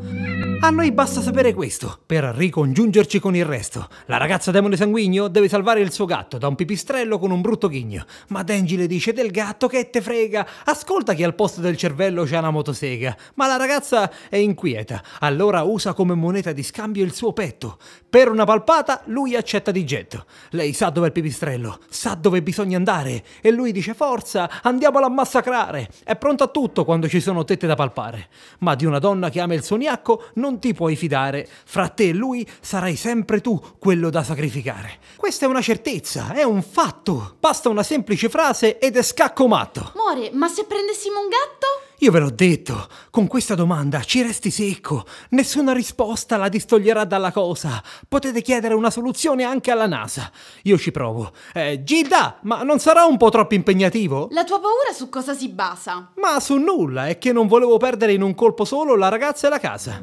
A 0.62 0.72
noi 0.72 0.92
basta 0.92 1.22
sapere 1.22 1.54
questo, 1.54 2.00
per 2.06 2.24
ricongiungerci 2.24 3.20
con 3.20 3.36
il 3.36 3.46
resto. 3.46 3.88
La 4.08 4.18
ragazza 4.18 4.52
demone 4.52 4.76
sanguigno 4.76 5.30
deve 5.30 5.48
salvare 5.48 5.80
il 5.80 5.92
suo 5.92 6.06
gatto 6.06 6.38
da 6.38 6.48
un 6.48 6.56
pipistrello 6.56 7.18
con 7.18 7.32
un 7.32 7.40
brutto 7.40 7.70
ghigno. 7.70 8.06
Ma 8.30 8.44
Denji 8.44 8.76
le 8.76 8.88
dice 8.88 9.14
del 9.14 9.32
gatto 9.32 9.68
che 9.68 9.90
te 9.90 10.02
frega. 10.02 10.46
Ascolta 10.66 11.09
che 11.14 11.24
al 11.24 11.36
posto 11.36 11.62
del 11.62 11.78
cervello 11.78 12.26
c'è 12.26 12.38
una 12.38 12.52
motosega. 12.52 13.16
Ma 13.36 13.48
la 13.48 13.56
ragazza 13.56 14.12
è 14.28 14.36
inquieta. 14.36 15.02
Allora 15.20 15.64
usa 15.64 15.94
come 15.94 16.14
moneta 16.14 16.52
di 16.52 16.64
scambio 16.64 17.06
il 17.06 17.14
suo 17.14 17.32
petto. 17.32 17.78
Per 18.10 18.30
una 18.30 18.44
palpata 18.44 19.04
lui 19.06 19.36
accetta 19.36 19.72
di 19.72 19.86
getto. 19.86 20.26
Lei 20.50 20.74
sa 20.74 20.90
dove 20.90 21.06
è 21.06 21.10
il 21.10 21.14
pipistrello, 21.14 21.80
sa 21.90 22.16
dove 22.16 22.42
bisogna 22.42 22.76
andare. 22.76 23.24
E 23.42 23.52
lui 23.52 23.72
dice 23.72 23.94
forza, 23.94 24.62
andiamolo 24.62 25.06
a 25.06 25.10
massacrare. 25.10 25.90
È 26.04 26.16
pronto 26.16 26.44
a 26.44 26.48
tutto 26.48 26.84
quando 26.84 27.08
ci 27.08 27.22
sono 27.22 27.46
tette 27.46 27.68
da 27.68 27.76
palpare. 27.76 28.28
Ma 28.60 28.76
di 28.76 28.86
una 28.86 29.00
donna 29.00 29.30
che 29.30 29.40
ama 29.40 29.54
il 29.54 29.64
suo 29.64 29.78
gnacco 29.78 30.26
non 30.36 30.60
ti 30.60 30.74
puoi 30.74 30.96
fidare. 30.96 31.48
Fra 31.64 31.88
te 31.88 32.10
e 32.10 32.14
lui 32.14 32.48
sarai 32.60 32.96
sempre 32.96 33.40
tu 33.40 33.62
quello 33.78 34.10
da 34.10 34.24
sacrificare. 34.24 34.98
Questa 35.16 35.46
è 35.46 35.50
una 35.50 35.62
certezza, 35.62 36.34
è 36.34 36.44
un 36.44 36.62
fatto. 36.62 37.36
Basta 37.40 37.70
una 37.70 37.84
semplice 37.84 38.30
frase 38.30 38.80
ed 38.80 38.98
è 38.98 39.04
scacco 39.04 39.48
matto. 39.48 39.94
More, 39.96 40.32
ma 40.34 40.48
se 40.48 40.66
prendessimo 40.90 41.20
un 41.20 41.28
gatto? 41.28 41.68
Io 42.00 42.12
ve 42.12 42.20
l'ho 42.20 42.32
detto, 42.32 42.88
con 43.12 43.28
questa 43.28 43.56
domanda 43.56 44.02
ci 44.02 44.22
resti 44.22 44.50
secco. 44.50 45.06
Nessuna 45.30 45.74
risposta 45.74 46.38
la 46.38 46.50
distoglierà 46.50 47.04
dalla 47.04 47.32
cosa. 47.32 47.84
Potete 48.08 48.42
chiedere 48.42 48.74
una 48.74 48.90
soluzione 48.90 49.44
anche 49.44 49.70
alla 49.70 49.86
NASA. 49.86 50.32
Io 50.64 50.78
ci 50.78 50.92
provo. 50.92 51.32
Eh, 51.54 51.84
Gilda, 51.84 52.40
ma 52.44 52.64
non 52.64 52.80
sarà 52.80 53.06
un 53.06 53.18
po' 53.18 53.30
troppo 53.30 53.54
impegnativo? 53.54 54.30
La 54.32 54.46
tua 54.46 54.60
paura 54.60 54.94
su 54.94 55.10
cosa 55.10 55.34
si 55.34 55.50
basa? 55.50 56.12
Ma 56.16 56.40
su 56.40 56.56
nulla, 56.56 57.08
è 57.08 57.18
che 57.18 57.34
non 57.34 57.48
volevo 57.48 57.78
perdere 57.78 58.14
in 58.14 58.22
un 58.22 58.34
colpo 58.34 58.66
solo 58.66 58.96
la 58.96 59.10
ragazza 59.10 59.48
e 59.48 59.50
la 59.50 59.60
casa. 59.60 60.02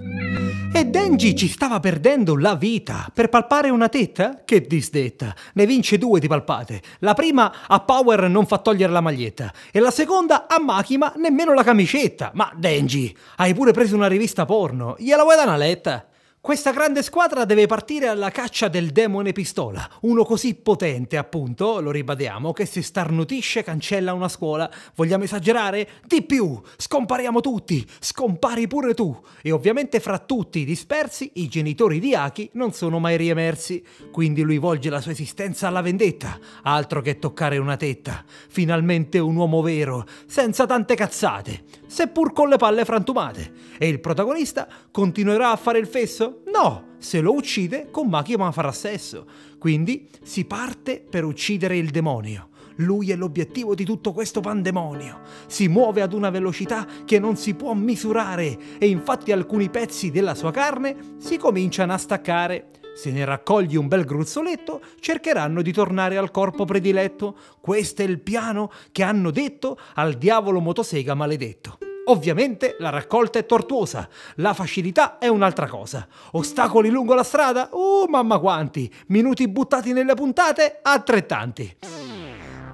E 0.73 0.85
Denji 0.85 1.35
ci 1.35 1.49
stava 1.49 1.81
perdendo 1.81 2.37
la 2.37 2.55
vita 2.55 3.11
per 3.13 3.29
palpare 3.29 3.71
una 3.71 3.89
tetta? 3.89 4.43
Che 4.45 4.67
disdetta. 4.67 5.35
Ne 5.55 5.67
vince 5.67 5.99
due 5.99 6.21
di 6.21 6.29
palpate. 6.29 6.83
La 6.99 7.15
prima 7.15 7.67
a 7.67 7.81
Power 7.81 8.29
non 8.29 8.47
fa 8.47 8.59
togliere 8.59 8.93
la 8.93 9.01
maglietta 9.01 9.53
e 9.71 9.81
la 9.81 9.91
seconda 9.91 10.47
a 10.47 10.61
Makima 10.61 11.15
nemmeno 11.17 11.55
la 11.55 11.63
camicetta. 11.63 12.31
Ma 12.35 12.53
Denji, 12.55 13.17
hai 13.37 13.55
pure 13.55 13.73
preso 13.73 13.95
una 13.95 14.07
rivista 14.07 14.45
porno. 14.45 14.97
Gliela 14.99 15.23
vuoi 15.23 15.37
dare 15.37 15.49
una 15.49 15.57
letta? 15.57 16.07
Questa 16.41 16.71
grande 16.71 17.03
squadra 17.03 17.45
deve 17.45 17.67
partire 17.67 18.07
alla 18.07 18.31
caccia 18.31 18.69
del 18.69 18.93
demone 18.93 19.33
pistola, 19.33 19.91
uno 20.03 20.25
così 20.25 20.55
potente, 20.55 21.17
appunto, 21.17 21.81
lo 21.81 21.91
ribadiamo, 21.91 22.53
che 22.53 22.67
se 22.67 22.83
starnutisce 22.83 23.65
cancella 23.65 24.13
una 24.13 24.29
scuola. 24.29 24.71
Vogliamo 24.95 25.25
esagerare? 25.25 25.89
Di 26.07 26.23
più! 26.23 26.61
Scompariamo 26.77 27.41
tutti! 27.41 27.85
Scompari 27.99 28.69
pure 28.69 28.95
tu! 28.95 29.21
E 29.43 29.51
ovviamente 29.51 29.99
fra 29.99 30.21
tutti 30.21 30.61
i 30.61 30.65
dispersi, 30.65 31.33
i 31.35 31.49
genitori 31.49 31.99
di 31.99 32.15
Aki 32.15 32.51
non 32.53 32.73
sono 32.73 33.01
mai 33.01 33.17
riemersi. 33.17 33.85
Quindi 34.13 34.43
lui 34.43 34.59
volge 34.59 34.89
la 34.89 35.01
sua 35.01 35.11
esistenza 35.11 35.67
alla 35.67 35.83
vendetta, 35.83 36.39
altro 36.63 37.01
che 37.01 37.19
toccare 37.19 37.59
una 37.59 37.77
tetta. 37.77 38.25
Finalmente 38.49 39.19
un 39.19 39.35
uomo 39.35 39.63
vero, 39.63 40.07
senza 40.27 40.65
tante 40.65 40.95
cazzate, 40.95 41.65
seppur 41.97 42.35
con 42.35 42.51
le 42.51 42.59
palle 42.59 42.85
frantumate. 42.85 43.53
E 43.79 43.89
il 43.89 44.01
protagonista 44.01 44.69
continuerà 44.91 45.51
a 45.51 45.57
fare 45.57 45.79
il 45.79 45.87
fesso? 45.87 46.43
No, 46.53 46.97
se 46.99 47.23
lo 47.23 47.33
uccide 47.33 47.89
con 47.91 48.09
Makima 48.09 48.53
farà 48.53 48.71
sesso. 48.71 49.25
Quindi 49.59 50.07
si 50.23 50.45
parte 50.45 51.03
per 51.09 51.25
uccidere 51.25 51.79
il 51.79 51.89
demonio. 51.89 52.51
Lui 52.81 53.11
è 53.11 53.17
l'obiettivo 53.17 53.75
di 53.75 53.87
tutto 53.87 54.13
questo 54.13 54.43
pandemonio. 54.43 55.21
Si 55.47 55.69
muove 55.69 56.03
ad 56.03 56.13
una 56.13 56.29
velocità 56.29 56.87
che 57.07 57.19
non 57.19 57.37
si 57.37 57.55
può 57.55 57.73
misurare 57.73 58.77
e 58.77 58.89
infatti 58.89 59.33
alcuni 59.33 59.71
pezzi 59.71 60.11
della 60.11 60.35
sua 60.35 60.51
carne 60.51 61.15
si 61.17 61.39
cominciano 61.39 61.95
a 61.95 61.97
staccare. 61.97 62.73
Se 62.97 63.11
ne 63.11 63.27
raccogli 63.27 63.77
un 63.77 63.89
bel 63.89 64.07
gruzzoletto, 64.07 64.81
cercheranno 65.01 65.61
di 65.61 65.71
tornare 65.71 66.17
al 66.17 66.31
corpo 66.31 66.65
prediletto. 66.65 67.37
Questo 67.61 68.01
è 68.01 68.07
il 68.07 68.21
piano 68.21 68.73
che 68.91 69.03
hanno 69.03 69.31
detto 69.31 69.79
al 69.97 70.15
diavolo 70.15 70.61
motosega 70.61 71.13
maledetto. 71.13 71.77
Ovviamente 72.07 72.77
la 72.79 72.89
raccolta 72.89 73.39
è 73.39 73.45
tortuosa, 73.45 74.09
la 74.37 74.55
facilità 74.55 75.19
è 75.19 75.29
un'altra 75.29 75.69
cosa. 75.69 76.09
Ostacoli 76.33 76.89
lungo 76.89 77.13
la 77.13 77.23
strada? 77.23 77.69
Uh, 77.71 78.09
mamma 78.09 78.39
quanti! 78.39 78.91
Minuti 79.09 79.47
buttati 79.47 79.93
nelle 79.93 80.15
puntate? 80.15 80.79
Altrettanti. 80.81 81.77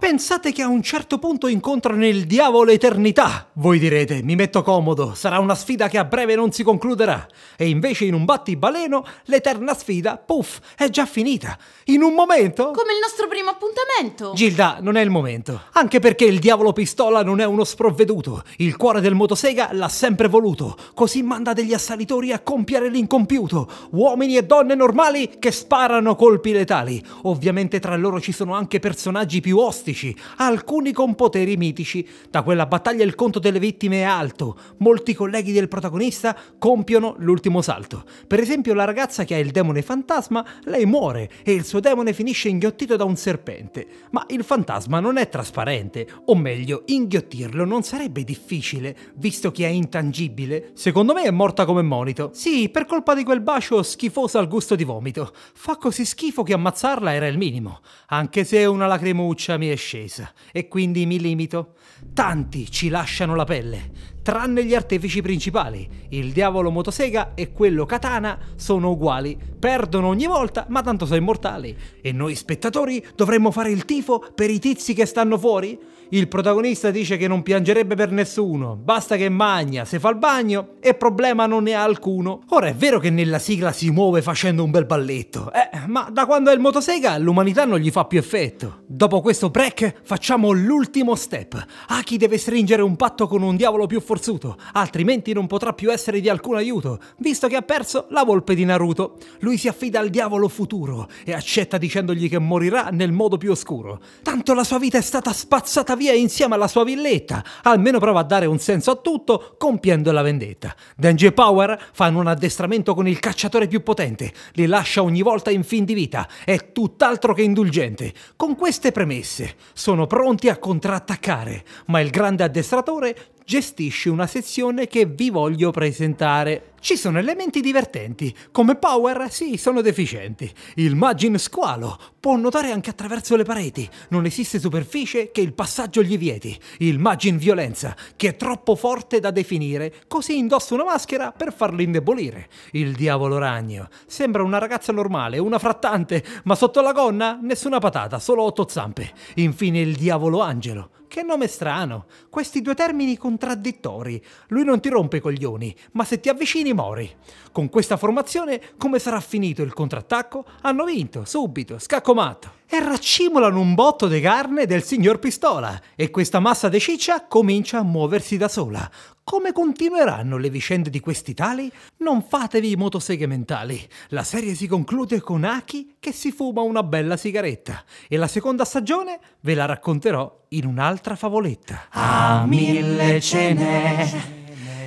Pensate 0.03 0.51
che 0.51 0.63
a 0.63 0.67
un 0.67 0.83
certo 0.83 1.21
punto 1.21 1.47
incontrano 1.47 2.05
il 2.05 2.27
diavolo 2.27 2.73
eternità. 2.73 3.47
Voi 3.53 3.79
direte, 3.79 4.21
mi 4.25 4.35
metto 4.35 4.65
comodo, 4.65 5.15
sarà 5.15 5.39
una 5.39 5.55
sfida 5.55 5.89
che 5.89 5.97
a 5.97 6.05
breve 6.05 6.35
non 6.35 6.51
si 6.51 6.65
concluderà. 6.65 7.25
E 7.57 7.69
invece 7.69 8.07
in 8.07 8.15
un 8.15 8.25
battibaleno 8.25 9.05
l'eterna 9.27 9.75
sfida, 9.75 10.17
puff, 10.17 10.59
è 10.77 10.89
già 10.89 11.07
finita. 11.07 11.57
In 11.85 12.03
un 12.03 12.15
momento... 12.15 12.73
Come 12.73 12.95
il 12.95 12.99
nostro 13.01 13.29
primo 13.29 13.51
appuntamento. 13.51 14.33
Gilda, 14.35 14.79
non 14.81 14.97
è 14.97 15.03
il 15.03 15.09
momento. 15.09 15.63
Anche 15.75 16.01
perché 16.01 16.25
il 16.25 16.41
diavolo 16.41 16.73
pistola 16.73 17.23
non 17.23 17.39
è 17.39 17.45
uno 17.45 17.63
sprovveduto. 17.63 18.43
Il 18.57 18.77
cuore 18.77 19.01
del 19.01 19.15
motosega 19.15 19.69
l'ha 19.71 19.89
sempre 19.89 20.27
voluto. 20.27 20.77
Così 20.95 21.23
manda 21.23 21.53
degli 21.53 21.75
assalitori 21.75 22.33
a 22.33 22.41
compiere 22.41 22.89
l'incompiuto. 22.89 23.71
Uomini 23.91 24.37
e 24.37 24.43
donne 24.43 24.75
normali 24.75 25.39
che 25.39 25.53
sparano 25.53 26.17
colpi 26.17 26.51
letali. 26.51 27.01
Ovviamente 27.23 27.79
tra 27.79 27.95
loro 27.95 28.21
ci 28.21 28.33
sono 28.33 28.55
anche 28.55 28.81
personaggi 28.81 29.41
più 29.41 29.59
ostici, 29.93 30.17
alcuni 30.39 30.93
con 30.93 31.15
poteri 31.15 31.57
mitici. 31.57 32.07
Da 32.31 32.43
quella 32.43 32.67
battaglia 32.67 33.05
il 33.05 33.15
conto 33.15 33.39
delle 33.39 33.59
vittime 33.59 34.01
è 34.01 34.05
alto. 34.05 34.57
Molti 34.79 35.15
colleghi 35.15 35.53
del 35.53 35.69
protagonista 35.69 36.37
compiono 36.59 37.15
l'ultimo 37.19 37.61
salto. 37.61 38.05
Per 38.27 38.41
esempio 38.41 38.75
la 38.75 38.85
ragazza 38.85 39.25
che 39.25 39.35
ha 39.35 39.39
il 39.39 39.51
demone 39.51 39.83
fantasma, 39.83 40.45
lei 40.65 40.87
muore 40.87 41.31
e 41.45 41.53
il 41.53 41.65
suo 41.65 41.81
demone 41.81 42.13
finisce 42.13 42.49
inghiottito 42.49 42.97
da 42.97 43.05
un 43.05 43.17
serpente. 43.17 43.87
Ma 44.11 44.25
il 44.29 44.43
fantasma 44.43 44.99
non 44.99 45.19
è 45.19 45.29
trasparente, 45.29 46.07
o 46.27 46.35
meglio, 46.35 46.83
inghiottirlo 46.87 47.65
non 47.65 47.83
sarebbe 47.83 48.25
difficile, 48.25 48.97
visto 49.17 49.53
che 49.53 49.67
è 49.67 49.71
intangibile. 49.71 50.71
Secondo 50.75 51.13
me 51.13 51.23
è 51.23 51.31
morta 51.31 51.65
come 51.65 51.83
monito. 51.83 52.31
Sì, 52.33 52.69
per 52.71 52.87
colpa 52.87 53.15
di 53.15 53.25
quel 53.25 53.41
bacio 53.41 53.83
schifoso 53.83 54.39
al 54.39 54.49
gusto 54.49 54.75
di 54.75 54.85
vomito. 54.85 55.33
Fa 55.55 55.77
così 55.77 56.05
schifo 56.05 56.43
che 56.43 56.55
ammazzarla 56.55 57.13
era 57.13 57.27
il 57.27 57.37
minimo. 57.37 57.81
Anche 58.09 58.45
se 58.45 58.65
una 58.65 58.87
lacrimuccia 58.87 59.59
mi 59.59 59.69
è 59.69 59.77
scesa. 59.83 60.33
E 60.53 60.69
quindi 60.69 61.05
mi 61.07 61.19
limito. 61.19 61.75
Tanti 62.15 62.71
ci 62.71 62.89
lasciano 62.89 63.35
la 63.35 63.45
pelle. 63.45 63.91
Tranne 64.23 64.65
gli 64.65 64.75
artefici 64.75 65.21
principali, 65.21 66.07
il 66.11 66.31
diavolo 66.33 66.71
motosega 66.71 67.35
e 67.35 67.51
quello 67.51 67.85
katana 67.85 68.39
sono 68.55 68.91
uguali, 68.91 69.37
perdono 69.59 70.07
ogni 70.07 70.27
volta, 70.27 70.65
ma 70.69 70.81
tanto 70.81 71.07
sono 71.07 71.19
immortali. 71.19 71.77
E 72.01 72.13
noi 72.13 72.37
spettatori 72.37 73.05
dovremmo 73.17 73.51
fare 73.51 73.73
il 73.73 73.85
tifo 73.85 74.25
per 74.33 74.49
i 74.49 74.61
tizi 74.61 74.95
che 74.95 75.07
stanno 75.07 75.37
fuori? 75.39 75.77
Il 76.15 76.29
protagonista 76.29 76.91
dice 76.91 77.17
che 77.17 77.27
non 77.27 77.43
piangerebbe 77.43 77.95
per 77.95 78.11
nessuno, 78.11 78.77
basta 78.77 79.17
che 79.17 79.31
magna, 79.31 79.87
se 79.87 79.99
fa 79.99 80.11
il 80.11 80.19
bagno 80.19 80.75
e 80.81 80.93
problema 80.93 81.47
non 81.47 81.63
ne 81.63 81.73
ha 81.73 81.83
alcuno. 81.83 82.43
Ora 82.51 82.67
è 82.67 82.75
vero 82.75 82.99
che 82.99 83.09
nella 83.09 83.39
sigla 83.39 83.73
si 83.73 83.89
muove 83.89 84.21
facendo 84.21 84.63
un 84.63 84.71
bel 84.71 84.85
balletto, 84.85 85.51
eh, 85.55 85.71
ma 85.87 86.11
da 86.13 86.27
quando 86.27 86.51
è 86.51 86.53
il 86.53 86.61
motosega 86.61 87.17
l'umanità 87.17 87.65
non 87.65 87.79
gli 87.79 87.91
fa 87.91 88.05
più 88.05 88.19
effetto. 88.19 88.83
Dopo 88.87 89.23
questo 89.23 89.49
break 89.49 90.03
facciamo 90.03 90.53
l'ultimo 90.53 91.15
step. 91.15 91.65
Aki 91.87 92.19
deve 92.19 92.37
stringere 92.37 92.83
un 92.83 92.97
patto 92.97 93.27
con 93.27 93.41
un 93.41 93.57
diavolo 93.57 93.87
più 93.87 94.03
forzuto, 94.03 94.59
altrimenti 94.73 95.33
non 95.33 95.47
potrà 95.47 95.73
più 95.73 95.91
essere 95.91 96.21
di 96.21 96.29
alcun 96.29 96.57
aiuto, 96.57 97.01
visto 97.21 97.49
che 97.49 97.57
ha 97.57 97.63
perso 97.63 98.09
la 98.11 98.23
volpe 98.23 98.55
di 98.55 98.67
Naruto. 98.67 99.17
Lui 99.39 99.57
si 99.57 99.67
affida 99.67 100.01
al 100.01 100.11
diavolo 100.11 100.49
futuro 100.49 101.09
e 101.25 101.33
accetta 101.33 101.79
dicendogli 101.79 102.29
che 102.29 102.39
morirà 102.39 102.91
nel 102.93 103.13
modo 103.13 103.39
più 103.39 103.51
oscuro. 103.51 103.99
Tanto 104.23 104.53
la 104.53 104.63
sua 104.63 104.79
vita 104.79 104.99
è 104.99 105.03
stata 105.03 105.33
spazzata 105.33 105.97
via 105.97 106.01
insieme 106.11 106.57
alla 106.57 106.67
sua 106.67 106.83
villetta, 106.83 107.45
almeno 107.63 108.01
prova 108.01 108.21
a 108.21 108.25
dare 108.25 108.47
un 108.47 108.59
senso 108.59 108.91
a 108.91 108.97
tutto 108.97 109.55
compiendo 109.57 110.11
la 110.11 110.23
vendetta. 110.23 110.75
Denji 110.97 111.27
e 111.27 111.33
Power 111.33 111.81
fanno 111.93 112.19
un 112.19 112.27
addestramento 112.27 112.95
con 112.95 113.07
il 113.07 113.21
cacciatore 113.21 113.69
più 113.69 113.83
potente, 113.83 114.33
li 114.55 114.67
lascia 114.67 115.03
ogni 115.03 115.23
volta 115.23 115.51
in 115.51 115.63
fin 115.63 115.85
di 115.85 115.95
vita, 115.95 116.29
è 116.45 116.73
tutt'altro 116.73 117.35
che 117.35 117.43
indulgente. 117.43 118.13
Con 118.35 118.57
queste 118.57 118.91
premesse 118.91 119.55
sono 119.73 120.07
pronti 120.07 120.49
a 120.49 120.59
contrattaccare, 120.59 121.65
ma 121.87 122.01
il 122.01 122.11
grande 122.11 122.43
addestratore 122.43 123.17
gestisce 123.45 124.09
una 124.11 124.27
sezione 124.27 124.87
che 124.87 125.07
vi 125.07 125.31
voglio 125.31 125.71
presentare. 125.71 126.72
Ci 126.83 126.97
sono 126.97 127.21
elementi 127.21 127.61
divertenti, 127.61 128.37
come 128.51 128.75
Power 128.75 129.31
sì, 129.31 129.57
sono 129.57 129.83
deficienti. 129.83 130.53
Il 130.75 130.97
Magin 130.97 131.39
squalo 131.39 131.97
può 132.19 132.35
nuotare 132.35 132.73
anche 132.73 132.91
attraverso 132.91 133.37
le 133.37 133.45
pareti, 133.45 133.89
non 134.09 134.25
esiste 134.25 134.59
superficie 134.59 135.31
che 135.31 135.43
il 135.43 135.53
passaggio 135.53 136.03
gli 136.03 136.19
vieti. 136.19 136.59
Il 136.79 136.99
Magin 136.99 137.37
violenza, 137.37 137.95
che 138.17 138.31
è 138.31 138.37
troppo 138.37 138.75
forte 138.75 139.21
da 139.21 139.31
definire, 139.31 139.95
così 140.09 140.39
indossa 140.39 140.75
una 140.75 140.83
maschera 140.83 141.31
per 141.31 141.55
farlo 141.55 141.83
indebolire. 141.83 142.49
Il 142.73 142.97
diavolo 142.97 143.39
ragno 143.39 143.89
sembra 144.07 144.43
una 144.43 144.59
ragazza 144.59 144.91
normale, 144.91 145.39
una 145.39 145.61
frattante, 145.61 146.25
ma 146.43 146.57
sotto 146.57 146.81
la 146.81 146.91
gonna 146.91 147.39
nessuna 147.41 147.79
patata, 147.79 148.19
solo 148.19 148.43
otto 148.43 148.67
zampe. 148.69 149.13
Infine 149.37 149.79
il 149.79 149.95
diavolo 149.95 150.41
angelo. 150.41 150.91
Che 151.13 151.23
nome 151.23 151.47
strano! 151.47 152.07
Questi 152.31 152.63
due 152.63 152.75
termini 152.75 153.19
contraddittori. 153.19 154.25
Lui 154.49 154.65
non 154.65 154.81
ti 154.81 154.89
rompe 154.89 155.19
i 155.19 155.21
coglioni, 155.21 155.77
ma 155.93 156.05
se 156.05 156.21
ti 156.21 156.31
avvicini 156.31 156.72
mori. 156.73 157.11
Con 157.53 157.69
questa 157.69 157.97
formazione, 157.97 158.61
come 158.79 158.99
sarà 158.99 159.21
finito 159.21 159.63
il 159.63 159.75
contrattacco? 159.75 160.45
Hanno 160.63 160.85
vinto, 160.85 161.25
subito, 161.25 161.79
scaccomato. 161.79 162.61
E 162.67 162.83
raccimolano 162.83 163.61
un 163.61 163.75
botto 163.75 164.09
di 164.09 164.21
carne 164.21 164.65
del 164.65 164.83
signor 164.83 165.19
Pistola. 165.19 165.79
E 165.95 166.11
questa 166.11 166.41
massa 166.41 166.71
di 166.71 166.81
ciccia 166.81 167.27
comincia 167.27 167.79
a 167.79 167.83
muoversi 167.83 168.39
da 168.39 168.49
sola. 168.49 168.91
Come 169.25 169.53
continueranno 169.53 170.39
le 170.39 170.49
vicende 170.49 170.89
di 170.89 170.99
questi 170.99 171.35
tali? 171.35 171.71
Non 171.99 172.23
fatevi 172.23 172.75
motoseghe 172.75 173.27
mentali. 173.27 173.87
La 174.09 174.25
serie 174.25 174.55
si 174.55 174.67
conclude 174.67 175.21
con 175.21 175.45
Aki 175.45 175.97
che 176.01 176.13
si 176.13 176.33
fuma 176.33 176.63
una 176.63 176.83
bella 176.83 177.19
sigaretta. 177.19 177.85
E 178.09 178.17
la 178.17 178.27
seconda 178.27 178.65
stagione 178.65 179.21
ve 179.41 179.55
la 179.55 179.67
racconterò 179.67 180.45
in 180.49 180.67
un'altra 180.67 181.17
favoletta. 181.17 181.89
A 181.91 182.47
mille 182.47 183.21
cene 183.21 184.42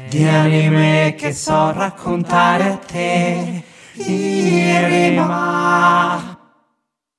di 0.07 0.24
anime 0.24 1.15
che 1.17 1.33
so 1.33 1.71
raccontare 1.71 2.63
a 2.71 2.77
te. 2.77 3.63
Irima. 3.93 5.55